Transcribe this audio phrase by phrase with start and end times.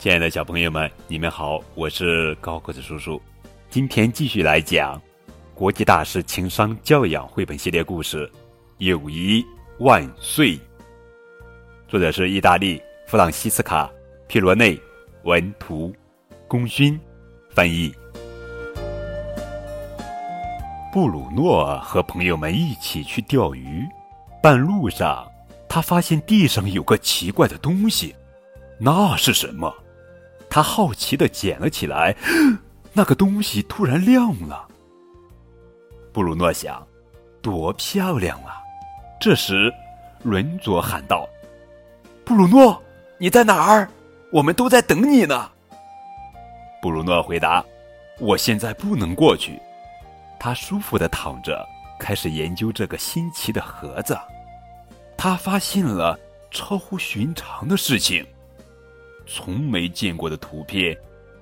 [0.00, 3.20] 亲爱的小朋友们，你们好，我是高个子叔叔。
[3.68, 4.96] 今天继续来讲
[5.54, 8.26] 《国际大师情商教养》绘本系列故事
[8.78, 9.44] 《友谊
[9.78, 10.56] 万岁》。
[11.86, 13.84] 作者是意大利弗朗西斯卡·
[14.26, 14.80] 皮罗内，
[15.24, 15.94] 文图，
[16.48, 16.98] 功勋
[17.50, 17.92] 翻译。
[20.90, 23.86] 布鲁诺和朋友们一起去钓鱼，
[24.42, 25.30] 半路上
[25.68, 28.14] 他发现地上有个奇怪的东西，
[28.78, 29.70] 那是什么？
[30.50, 32.14] 他好奇的捡了起来，
[32.92, 34.66] 那个东西突然亮了。
[36.12, 36.84] 布鲁诺想，
[37.40, 38.58] 多漂亮啊！
[39.20, 39.72] 这时，
[40.24, 41.28] 伦佐喊道
[42.26, 42.82] ：“布鲁诺，
[43.16, 43.88] 你在哪儿？
[44.32, 45.48] 我们都在等你呢。”
[46.82, 47.64] 布鲁诺回答
[48.18, 49.60] ：“我现在不能过去。”
[50.40, 51.64] 他舒服的躺着，
[51.98, 54.18] 开始研究这个新奇的盒子。
[55.16, 56.18] 他发现了
[56.50, 58.26] 超乎寻常的事情。
[59.26, 60.96] 从没见过的图片，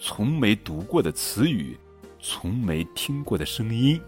[0.00, 1.78] 从没读过的词语，
[2.20, 4.00] 从没听过的声音，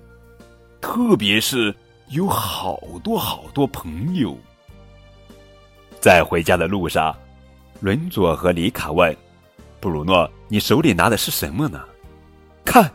[0.80, 1.74] 特别是
[2.10, 4.36] 有好多好多朋友。
[6.00, 7.14] 在回家的路上，
[7.80, 9.14] 伦佐和里卡问
[9.80, 11.84] 布鲁诺：“你手里拿的是什么呢？”
[12.64, 12.90] 看，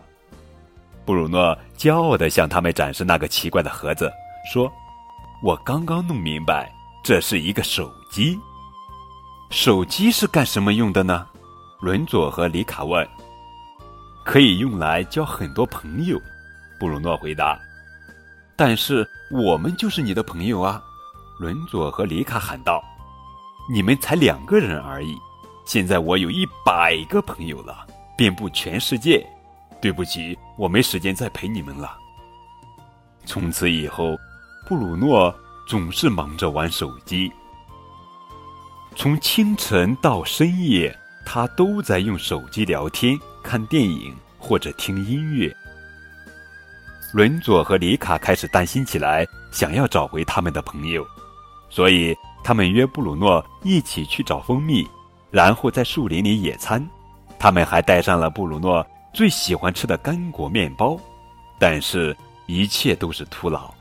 [1.06, 4.12] 布鲁诺骄傲的向他们展示那个奇怪的盒子，
[4.52, 4.72] 说
[5.44, 6.72] ：“我刚刚弄明白，
[7.04, 8.38] 这是一个手机。”
[9.52, 11.28] 手机是干什么用的呢？
[11.82, 13.06] 伦佐和里卡问。
[14.24, 16.18] 可以用来交很多朋友，
[16.80, 17.60] 布鲁诺回答。
[18.56, 20.82] 但是我们就是你的朋友啊！
[21.38, 22.82] 伦佐和里卡喊道。
[23.70, 25.18] 你们才两个人而已，
[25.66, 27.86] 现在我有一百个朋友了，
[28.18, 29.22] 遍布全世界。
[29.82, 31.98] 对不起，我没时间再陪你们了。
[33.26, 34.16] 从此以后，
[34.66, 35.34] 布鲁诺
[35.68, 37.30] 总是忙着玩手机。
[38.96, 45.52] 从清晨到深夜，他都在用手机聊天、看电影或者听音乐。
[47.14, 51.06] 伦佐和里卡开始担心起来，想要找回他们的朋友，
[51.70, 54.88] 所以他们约布鲁诺一起去找蜂蜜，
[55.32, 56.86] 然后在树林里野餐。
[57.40, 61.00] 他们还带上了布鲁诺最喜欢吃的干果面包，
[61.58, 62.16] 但是，
[62.46, 63.74] 一切都是徒劳。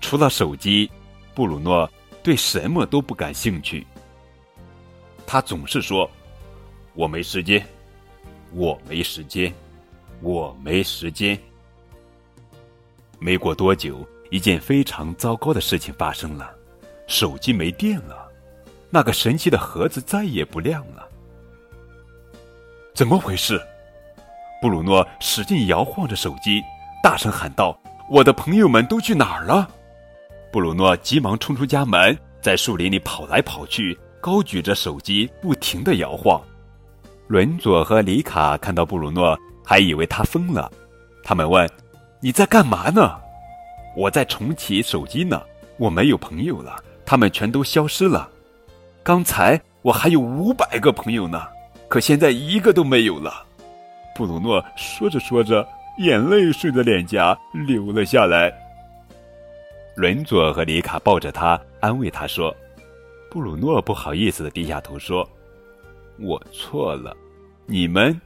[0.00, 0.90] 除了手机，
[1.34, 1.90] 布鲁诺
[2.22, 3.86] 对什么都不感兴趣。
[5.26, 6.10] 他总是说
[6.94, 7.64] ：“我没时间，
[8.52, 9.52] 我没时间，
[10.20, 11.38] 我没时间。”
[13.18, 16.54] 没过多久，一件非常糟糕的事情发生了：
[17.06, 18.30] 手机没电了，
[18.90, 21.08] 那个神奇的盒子再也不亮了。
[22.94, 23.60] 怎么回事？
[24.60, 26.62] 布鲁诺使劲摇晃着手机，
[27.02, 27.78] 大声喊道
[28.10, 29.68] ：“我的朋友们都去哪儿了？”
[30.52, 33.98] 布鲁诺急忙冲出家门，在树林里跑来跑去。
[34.24, 36.40] 高举着手机，不停的摇晃。
[37.26, 40.72] 伦佐和里卡看到布鲁诺，还以为他疯了。
[41.22, 41.68] 他们问
[42.22, 43.20] ：“你在干嘛呢
[43.94, 45.42] ？”“我在重启手机呢。
[45.76, 48.26] ”“我没有朋友了，他们全都消失了。
[49.04, 51.46] ”“刚才我还有五百个朋友呢，
[51.86, 53.44] 可现在一个都没有了。”
[54.16, 55.68] 布鲁诺说着说着，
[55.98, 58.50] 眼泪顺着脸颊流了下来。
[59.96, 62.56] 伦佐和里卡抱着他，安慰他说。
[63.34, 65.28] 布鲁诺不好意思的低下头说
[66.22, 67.16] ：“我错了，
[67.66, 68.16] 你们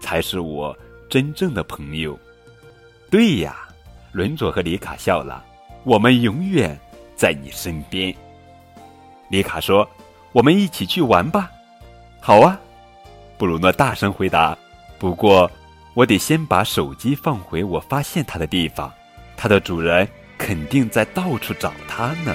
[0.00, 0.78] 才是我
[1.10, 2.16] 真正的朋友。”
[3.10, 3.66] 对呀，
[4.12, 5.44] 伦佐和里卡笑了。
[5.82, 6.78] 我们永远
[7.16, 8.14] 在你身边。
[9.30, 9.84] 里卡说
[10.30, 11.50] ：“我们一起去玩吧。”
[12.22, 12.56] 好啊，
[13.36, 14.56] 布鲁诺大声回答。
[14.96, 15.50] 不过，
[15.92, 18.92] 我得先把手机放回我发现它的地方，
[19.36, 20.08] 它的主人
[20.38, 22.32] 肯定在到处找它呢。